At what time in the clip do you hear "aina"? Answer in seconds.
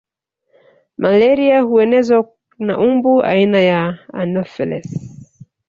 3.23-3.59